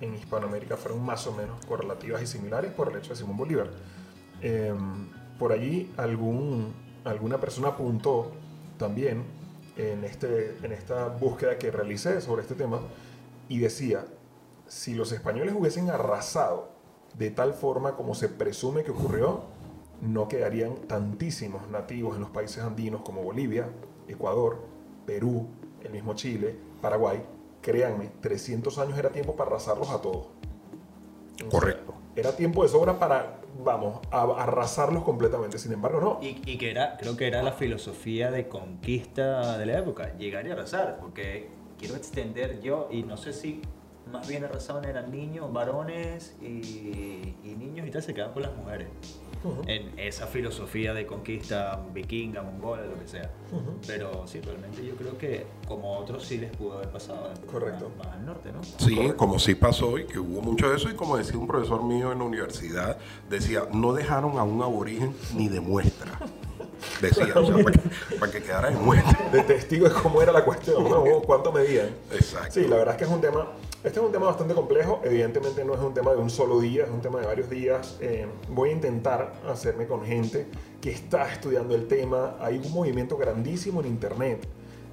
[0.00, 3.36] en, en Hispanoamérica fueron más o menos correlativas y similares por el hecho de Simón
[3.36, 3.70] Bolívar.
[4.40, 4.74] Eh,
[5.38, 6.72] por allí algún,
[7.04, 8.32] alguna persona apuntó
[8.78, 9.24] también
[9.76, 12.80] en, este, en esta búsqueda que realicé sobre este tema
[13.48, 14.06] y decía,
[14.66, 16.70] si los españoles hubiesen arrasado
[17.14, 19.55] de tal forma como se presume que ocurrió,
[20.00, 23.68] no quedarían tantísimos nativos en los países andinos como Bolivia,
[24.08, 24.58] Ecuador,
[25.06, 25.46] Perú,
[25.82, 27.22] el mismo Chile, Paraguay.
[27.62, 30.26] Créanme, 300 años era tiempo para arrasarlos a todos.
[30.26, 31.94] O sea, Correcto.
[32.14, 35.58] Era tiempo de sobra para, vamos, a arrasarlos completamente.
[35.58, 36.18] Sin embargo, no.
[36.22, 40.46] Y, y que era, creo que era la filosofía de conquista de la época, llegar
[40.46, 43.60] y arrasar, porque quiero extender yo, y no sé si
[44.10, 48.54] más bien arrasaban eran niños, varones y, y niños y tal, se quedaban con las
[48.54, 48.88] mujeres.
[49.66, 53.30] En esa filosofía de conquista vikinga, mongola, lo que sea.
[53.86, 57.30] Pero sí, realmente yo creo que como otros sí les pudo haber pasado.
[57.50, 57.90] Correcto.
[57.98, 58.62] Más, más al norte, ¿no?
[58.62, 59.16] Sí, Correcto.
[59.16, 62.12] como sí pasó y que hubo mucho de eso, y como decía un profesor mío
[62.12, 66.18] en la universidad, decía, no dejaron a un aborigen ni de muestra.
[67.00, 69.28] Decía, o sea, para que, para que quedara de muestra.
[69.32, 71.02] de testigo de cómo era la cuestión, ¿no?
[71.26, 71.90] ¿Cuánto medían?
[72.12, 72.52] Exacto.
[72.52, 73.52] Sí, la verdad es que es un tema,
[73.84, 76.84] este es un tema bastante complejo, evidentemente no es un tema de un solo día,
[76.84, 77.96] es un tema de varios días.
[78.00, 80.46] Eh, voy a intentar hacerme con gente
[80.80, 84.46] que está estudiando el tema, hay un movimiento grandísimo en internet.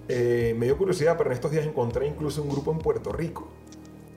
[0.09, 3.47] Eh, me dio curiosidad, pero en estos días encontré incluso un grupo en Puerto Rico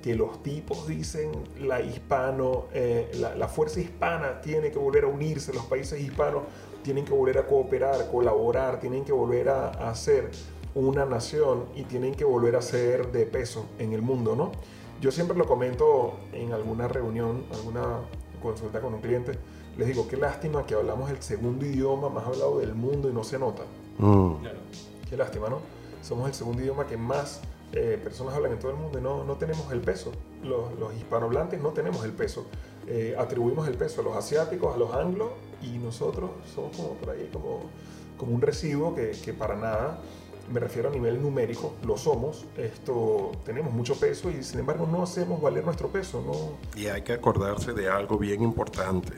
[0.07, 5.09] que los tipos dicen la hispano, eh, la, la fuerza hispana tiene que volver a
[5.09, 6.45] unirse, los países hispanos
[6.87, 10.31] tienen que volver a cooperar, colaborar, tienen que volver a, a ser
[10.73, 14.53] una nación y tienen que volver a ser de peso en el mundo, ¿no?
[15.01, 18.03] Yo siempre lo comento en alguna reunión, alguna
[18.41, 19.33] consulta con un cliente,
[19.77, 23.25] les digo, qué lástima que hablamos el segundo idioma más hablado del mundo y no
[23.25, 23.65] se nota.
[23.99, 24.35] Mm.
[24.43, 24.59] Claro.
[25.11, 25.59] Qué lástima, ¿no?
[26.03, 27.41] Somos el segundo idioma que más
[27.73, 30.13] eh, personas hablan en todo el mundo y no, no tenemos el peso.
[30.45, 32.47] Los, los hispanohablantes no tenemos el peso.
[32.87, 35.31] Eh, atribuimos el peso a los asiáticos, a los anglos
[35.67, 37.61] y nosotros somos como por ahí como,
[38.17, 40.01] como un residuo que, que para nada,
[40.53, 42.47] me refiero a nivel numérico, lo somos.
[42.57, 46.23] Esto tenemos mucho peso y sin embargo no hacemos valer nuestro peso.
[46.25, 49.13] No, Y hay que acordarse de algo bien importante.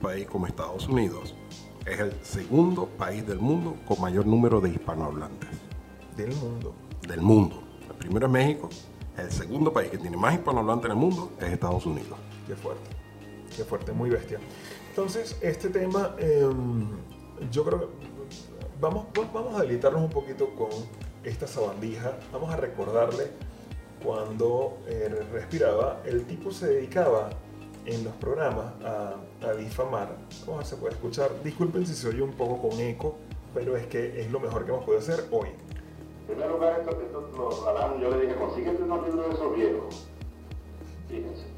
[0.00, 1.34] país como Estados Unidos,
[1.86, 5.48] es el segundo país del mundo con mayor número de hispanohablantes.
[6.16, 6.74] Del mundo.
[7.08, 7.62] Del mundo.
[7.88, 8.68] El primero es México,
[9.16, 12.18] el segundo país que tiene más hispanohablantes en el mundo es Estados Unidos.
[12.46, 12.90] Qué fuerte.
[13.56, 14.40] Qué fuerte, muy bestia.
[14.96, 16.86] Entonces, este tema, em,
[17.50, 17.86] yo creo que
[18.80, 20.68] vamos, vamos a deleitarnos un poquito con
[21.24, 22.16] esta sabandija.
[22.32, 23.24] Vamos a recordarle
[24.04, 27.30] cuando eh, respiraba, el tipo se dedicaba
[27.86, 29.16] en los programas a,
[29.58, 30.14] difamar.
[30.46, 31.42] ¿Cómo se puede escuchar?
[31.42, 33.16] Disculpen si se oye un poco con eco,
[33.52, 35.48] pero es que es lo mejor que hemos podido hacer hoy.
[35.48, 40.06] En primer lugar, esto, esto lo yo le dije, consíguete unos libros de esos viejos.
[41.08, 41.53] Fíjense.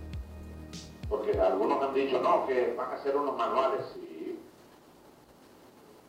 [1.09, 4.39] Porque algunos han dicho, no, que van a hacer unos manuales, sí.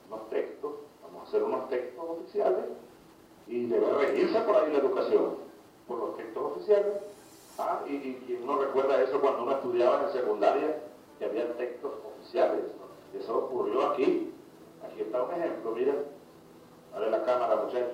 [0.10, 2.66] Unos textos, vamos a hacer unos textos oficiales
[3.48, 5.36] y debe regirse por ahí la educación
[5.88, 6.94] por los textos oficiales.
[7.58, 10.80] Ah, y, uno recuerda eso cuando uno estudiaba en secundaria,
[11.18, 12.62] que había textos oficiales.
[13.18, 14.32] Eso ocurrió aquí.
[14.86, 15.94] Aquí está un ejemplo, mira.
[16.94, 17.94] Dale la cámara, muchachos.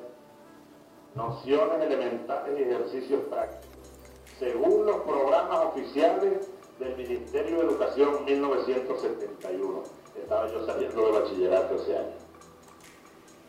[1.15, 3.69] Nociones elementales y ejercicios prácticos.
[4.39, 9.83] Según los programas oficiales del Ministerio de Educación 1971.
[10.15, 12.13] Estaba yo saliendo de bachillerato ese año.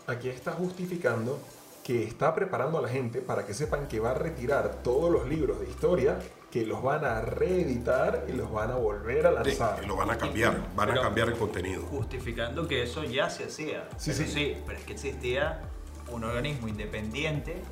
[0.06, 1.38] Aquí está justificando
[1.82, 5.28] que está preparando a la gente para que sepan que va a retirar todos los
[5.28, 6.18] libros de historia,
[6.50, 9.82] que los van a reeditar y los van a volver a lanzar.
[9.82, 11.82] y lo van a cambiar, van a cambiar el contenido.
[11.82, 13.88] Justificando que eso ya se hacía.
[13.98, 14.26] Sí, sí.
[14.26, 15.60] sí, pero es que existía
[16.10, 17.62] un organismo independiente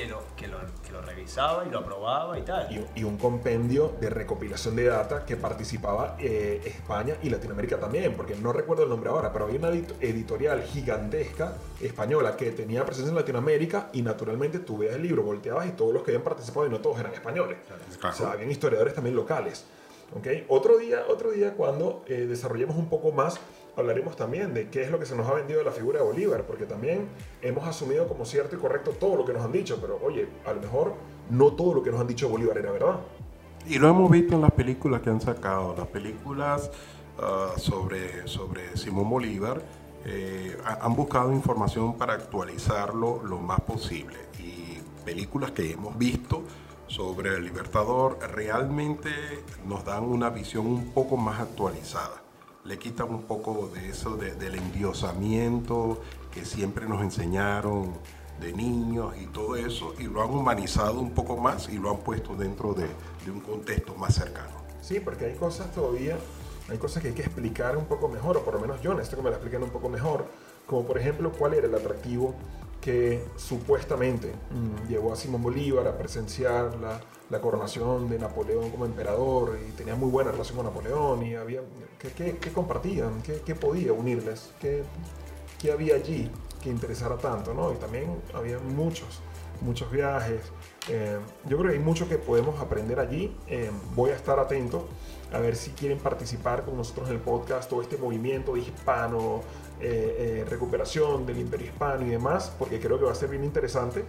[0.00, 2.88] que lo, que lo, que lo revisaba y lo aprobaba y tal.
[2.94, 8.34] Y, un compendio de recopilación de data que participaba eh, España y Latinoamérica también, porque
[8.36, 13.16] no recuerdo el nombre ahora, pero había una editorial gigantesca española que tenía presencia en
[13.16, 16.70] Latinoamérica y naturalmente tú veías el libro, volteabas y todos los que habían participado y
[16.70, 17.58] no todos eran españoles.
[18.02, 19.66] O sea, habían historiadores también locales.
[20.16, 20.46] ¿okay?
[20.48, 23.38] Otro día, otro día cuando eh, desarrollemos un poco más
[23.76, 26.04] hablaremos también de qué es lo que se nos ha vendido de la figura de
[26.04, 27.08] Bolívar, porque también
[27.42, 30.52] hemos asumido como cierto y correcto todo lo que nos han dicho, pero oye, a
[30.52, 30.94] lo mejor
[31.30, 33.00] no todo lo que nos han dicho Bolívar era verdad.
[33.66, 36.70] Y lo hemos visto en las películas que han sacado, las películas
[37.18, 39.60] ah, sobre, sobre Simón Bolívar.
[40.06, 44.16] Eh, han buscado información para actualizarlo lo más posible.
[44.38, 46.42] Y películas que hemos visto
[46.86, 49.10] sobre el Libertador realmente
[49.66, 52.29] nos dan una visión un poco más actualizada
[52.64, 56.00] le quitan un poco de eso, del endiosamiento
[56.32, 57.92] que siempre nos enseñaron
[58.40, 61.98] de niños y todo eso, y lo han humanizado un poco más y lo han
[61.98, 62.86] puesto dentro de,
[63.30, 64.60] un contexto más cercano.
[64.80, 66.18] Sí, porque hay cosas todavía,
[66.68, 69.18] hay cosas que hay que explicar un poco mejor, o por lo menos yo necesito
[69.18, 70.26] que me la expliquen un poco mejor,
[70.66, 72.34] como por ejemplo cuál era el atractivo
[72.80, 77.00] que supuestamente mm, llevó a Simón Bolívar a presenciar la,
[77.40, 81.60] coronación de Napoleón como emperador y tenía muy buena relación con Napoleón y había
[81.98, 83.22] ¿qué, qué, compartían?
[83.22, 84.50] ¿Qué, ¿Qué, podía unirles?
[84.60, 84.82] ¿Qué,
[85.60, 86.28] ¿Qué, había allí
[86.60, 87.54] que interesara tanto?
[87.54, 87.72] ¿no?
[87.72, 89.20] Y también había muchos,
[89.60, 90.40] muchos viajes.
[90.88, 93.36] Eh, yo creo que hay mucho que podemos aprender allí.
[93.46, 94.88] Eh, voy a estar atento
[95.32, 99.42] a ver si quieren participar con nosotros en el podcast o este movimiento hispano
[99.82, 103.44] eh, eh, recuperación del imperio hispano y demás, porque creo que va a ser bien
[103.44, 104.04] interesante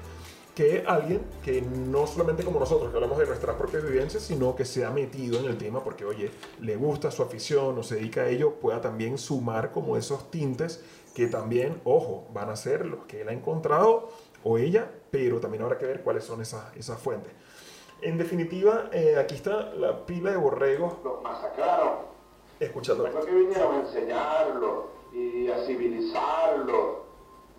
[0.53, 4.65] que alguien que no solamente como nosotros, que hablamos de nuestras propias vivencias, sino que
[4.65, 8.23] se ha metido en el tema porque, oye, le gusta su afición o se dedica
[8.23, 10.83] a ello, pueda también sumar como esos tintes
[11.15, 14.09] que también, ojo, van a ser los que él ha encontrado
[14.43, 17.33] o ella, pero también habrá que ver cuáles son esas, esas fuentes.
[18.01, 20.93] En definitiva, eh, aquí está la pila de borregos.
[21.03, 22.11] Los masacraron.
[22.59, 23.07] Escuchando.
[23.07, 27.01] Lo que vinieron a enseñarlo y a civilizarlos.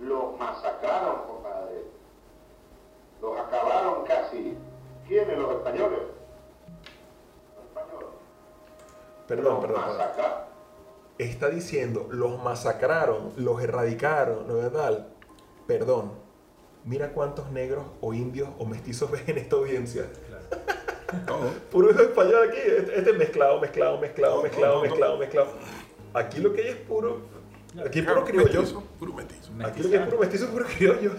[0.01, 1.85] Los masacraron, compadre.
[3.21, 4.57] Los acabaron casi.
[5.07, 5.39] ¿Quiénes?
[5.39, 5.99] Los españoles.
[7.57, 8.09] Los españoles.
[9.29, 9.85] Perdón, perdón.
[11.19, 15.07] Está diciendo, los masacraron, los erradicaron, ¿no es verdad?
[15.69, 16.22] Perdón.
[16.85, 20.07] Mira cuántos negros o indios o mestizos ves en esta audiencia.
[20.27, 21.51] Claro.
[21.71, 22.59] Puro español aquí.
[22.95, 25.49] Este, mezclado, mezclado, mezclado, mezclado, mezclado, mezclado.
[26.15, 27.21] Aquí lo que hay es puro
[27.81, 28.83] Aquí es puro criollo.
[28.99, 29.53] Puro mestizo.
[29.65, 31.13] Aquí lo que es puro mestizo, puro criollo.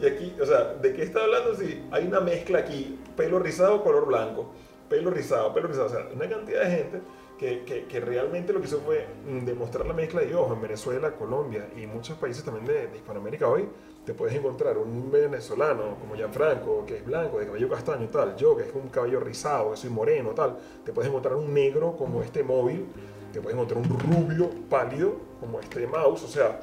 [0.00, 1.54] y aquí, o sea, ¿de qué está hablando?
[1.54, 4.52] Si hay una mezcla aquí, pelo rizado, color blanco,
[4.88, 5.86] pelo rizado, pelo rizado.
[5.86, 7.00] O sea, una cantidad de gente
[7.42, 10.62] que, que, que realmente lo que hizo fue mm, demostrar la mezcla de ojos en
[10.62, 13.68] Venezuela, Colombia y muchos países también de, de Hispanoamérica hoy.
[14.04, 18.56] Te puedes encontrar un venezolano como Gianfranco, que es blanco, de cabello castaño tal, yo
[18.56, 20.56] que es un cabello rizado, que soy moreno tal.
[20.84, 22.86] Te puedes encontrar un negro como este móvil
[23.32, 26.60] te puedes encontrar un rubio pálido como este mouse, o sea,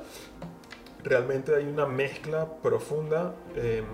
[1.04, 3.86] realmente hay una mezcla profunda, em,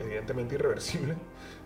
[0.00, 1.14] evidentemente irreversible,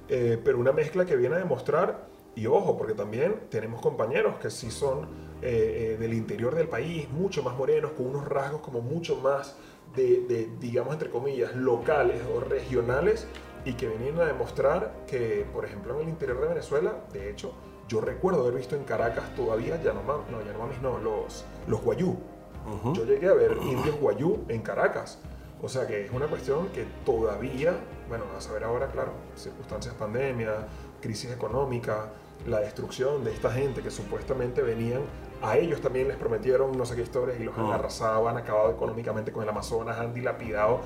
[0.09, 2.08] eh, pero una mezcla que viene a demostrar
[2.39, 5.09] Y ojo, porque también tenemos compañeros que sí son
[5.43, 9.57] eh, eh, del interior del país, mucho más morenos, con unos rasgos como mucho más
[9.97, 13.27] de, de, digamos, entre comillas, locales o regionales
[13.65, 17.55] y que venían a demostrar que, por ejemplo, en el interior de Venezuela, de hecho,
[17.89, 22.17] yo recuerdo haber visto en Caracas todavía, ya no, no, ya no los, los guayú.
[22.95, 25.19] Yo llegué a ver indios guayú en Caracas.
[25.63, 27.75] O sea que es una cuestión que todavía,
[28.09, 30.53] bueno, a saber ahora, claro, circunstancias pandemia,
[31.01, 32.11] crisis económica,
[32.47, 35.03] la destrucción de esta gente que supuestamente venían,
[35.43, 38.71] a ellos también les prometieron no sé qué historias y los han arrasado, han acabado
[38.71, 40.81] económicamente con el Amazonas, han dilapidado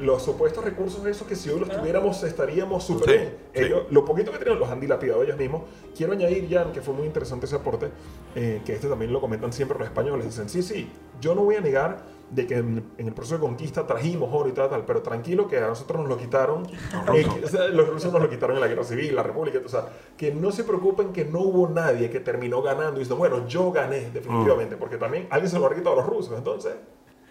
[0.00, 3.36] los supuestos recursos esos que si hoy los tuviéramos estaríamos súper bien.
[3.52, 5.62] Ellos, Lo poquito que tenían los han dilapidado ellos mismos.
[5.96, 7.90] Quiero añadir, Jan, que fue muy interesante ese aporte,
[8.34, 10.26] eh, que este también lo comentan siempre los españoles.
[10.26, 13.86] Dicen, sí, sí, yo no voy a negar de que en, el proceso de conquista
[13.86, 16.66] trajimos oro y tal, tal, pero tranquilo que a nosotros nos lo quitaron,
[17.14, 17.26] eh,
[17.72, 20.50] los rusos nos lo quitaron en la guerra civil, la república, o sea, que no
[20.50, 24.76] se preocupen que no hubo nadie que terminó ganando y dice, bueno, yo gané definitivamente,
[24.76, 24.78] mm.
[24.78, 26.74] porque también alguien se lo ha quitado a los rusos, entonces...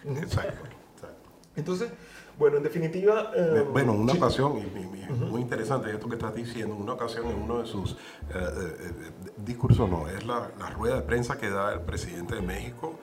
[0.04, 0.68] Exacto.
[1.56, 1.90] Entonces,
[2.38, 3.30] bueno, en definitiva...
[3.34, 7.60] Eh, bueno, una ocasión, y, muy interesante esto que estás diciendo, una ocasión en uno
[7.60, 7.96] de sus eh,
[8.34, 8.92] eh,
[9.36, 12.98] discursos, no, es la, la, rueda de prensa que da el presidente de México,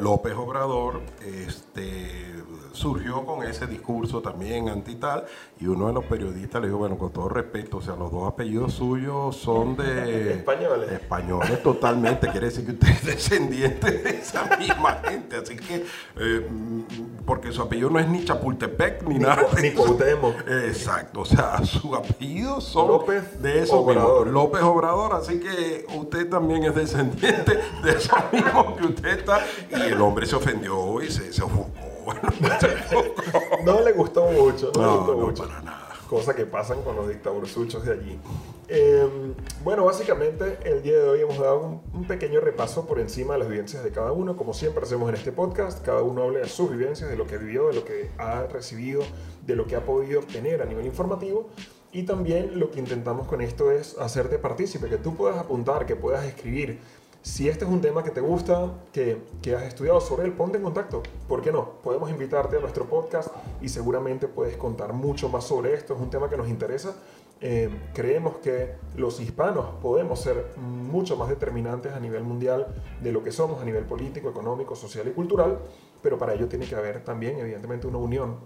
[0.00, 2.34] López Obrador, este,
[2.72, 5.24] surgió con ese discurso también anti tal,
[5.58, 8.28] y uno de los periodistas le dijo, bueno, con todo respeto, o sea, los dos
[8.28, 10.34] apellidos suyos son de...
[10.38, 10.92] Españoles.
[10.92, 15.84] Españoles totalmente, quiere decir que usted es descendiente de esa misma gente, así que,
[17.24, 19.46] porque su apellido no es ni ni Chapultepec ni, nada.
[19.60, 20.48] Ni Cuauhtémoc.
[20.48, 24.26] Exacto, o sea, su apellido son López de esos Obrador.
[24.28, 29.40] López Obrador, así que usted también es descendiente de esos mismos que usted está.
[29.70, 31.87] Y el hombre se ofendió y se, se ofuscó.
[33.64, 35.48] no le gustó mucho, no, no le gustó no, mucho.
[35.48, 35.88] para nada.
[36.08, 38.18] Cosa que pasan con los dictadursuchos de allí.
[38.68, 39.06] Eh,
[39.62, 43.40] bueno, básicamente el día de hoy hemos dado un, un, pequeño repaso por encima de
[43.40, 46.48] las vivencias de cada uno, como siempre hacemos en este podcast, cada uno habla de
[46.48, 49.02] sus vivencias, de lo que vivió, de lo que ha recibido,
[49.46, 51.48] de lo que ha podido obtener a nivel informativo.
[51.90, 55.96] Y también lo que intentamos con esto es hacerte partícipe, que tú puedas apuntar, que
[55.96, 56.78] puedas escribir.
[57.22, 60.56] Si este es un tema que te gusta, que, que has estudiado sobre él, ponte
[60.56, 61.02] en contacto.
[61.28, 61.72] ¿Por qué no?
[61.82, 63.28] Podemos invitarte a nuestro podcast
[63.60, 65.94] y seguramente puedes contar mucho más sobre esto.
[65.94, 66.94] Es un tema que nos interesa
[67.40, 72.66] eh, creemos que los hispanos podemos ser mucho más determinantes a nivel mundial
[73.00, 75.58] de lo que somos a nivel político, económico, social y cultural,
[76.02, 78.38] pero para ello tiene que haber también, evidentemente, una unión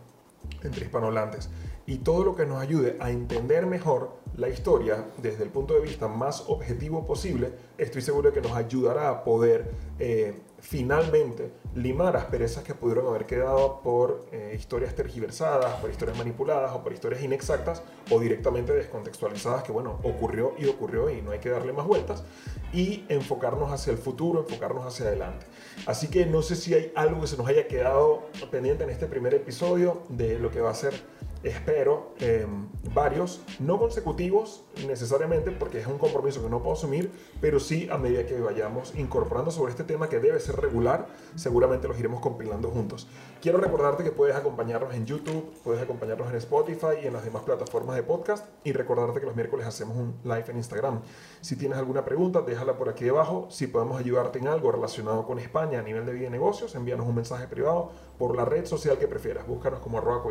[0.63, 1.49] entre hispanohablantes.
[1.87, 5.81] Y todo lo que nos ayude a entender mejor la historia desde el punto de
[5.81, 12.17] vista más objetivo posible, estoy seguro de que nos ayudará a poder eh, finalmente limar
[12.17, 17.23] asperezas que pudieron haber quedado por eh, historias tergiversadas, por historias manipuladas o por historias
[17.23, 21.87] inexactas o directamente descontextualizadas que bueno, ocurrió y ocurrió y no hay que darle más
[21.87, 22.25] vueltas
[22.73, 25.47] y enfocarnos hacia el futuro, enfocarnos hacia adelante.
[25.87, 29.07] Así que no sé si hay algo que se nos haya quedado pendiente en este
[29.07, 30.95] primer episodio de lo que va a ser
[31.43, 32.47] espero eh,
[32.95, 37.99] varios, no consecutivos necesariamente, porque es un compromiso que no puedo asumir, pero sí a
[37.99, 42.71] medida que vayamos incorporando sobre este tema que debe ser regular, seguramente los iremos compilando
[42.71, 43.09] juntos.
[43.41, 47.43] Quiero recordarte que puedes acompañarnos en YouTube, puedes acompañarnos en Spotify y en las demás
[47.43, 51.01] plataformas de podcast, y recordarte que los miércoles hacemos un live en Instagram.
[51.41, 53.49] Si tienes alguna pregunta, déjala por aquí debajo.
[53.51, 57.07] Si podemos ayudarte en algo relacionado con España a nivel de vida y negocios, envíanos
[57.07, 59.47] un mensaje privado por la red social que prefieras.
[59.47, 60.23] Búscanos como arroba.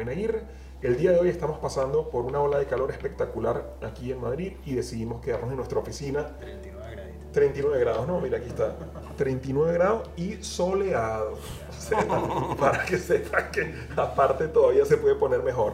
[0.81, 4.53] El día de hoy estamos pasando por una ola de calor espectacular aquí en Madrid
[4.67, 6.37] y decidimos quedarnos en nuestra oficina.
[6.37, 7.31] 39 grados.
[7.31, 8.75] 39 grados, no, mira, aquí está.
[9.17, 11.33] 39 grados y soleado.
[11.81, 12.05] O sea,
[12.59, 15.73] para que sepan que aparte todavía se puede poner mejor.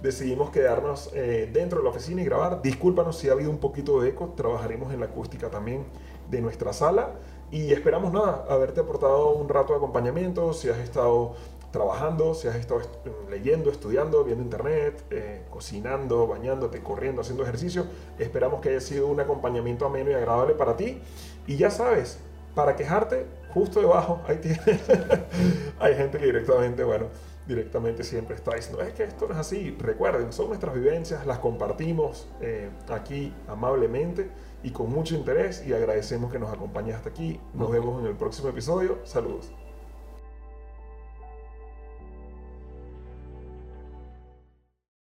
[0.00, 2.62] Decidimos quedarnos eh, dentro de la oficina y grabar.
[2.62, 4.32] Discúlpanos si ha habido un poquito de eco.
[4.34, 5.84] Trabajaremos en la acústica también
[6.30, 7.10] de nuestra sala.
[7.50, 11.34] Y esperamos nada, haberte aportado un rato de acompañamiento, si has estado
[11.72, 12.82] trabajando, si has estado
[13.28, 17.86] leyendo, estudiando, viendo internet, eh, cocinando, bañándote, corriendo, haciendo ejercicio.
[18.18, 21.00] Esperamos que haya sido un acompañamiento ameno y agradable para ti.
[21.46, 22.18] Y ya sabes,
[22.54, 24.60] para quejarte, justo debajo, ahí tienes,
[25.80, 27.06] hay gente que directamente, bueno,
[27.46, 29.76] directamente siempre está diciendo, es que esto no es así.
[29.78, 34.30] Recuerden, son nuestras vivencias, las compartimos eh, aquí amablemente
[34.62, 37.40] y con mucho interés y agradecemos que nos acompañes hasta aquí.
[37.54, 38.98] Nos vemos en el próximo episodio.
[39.04, 39.50] Saludos.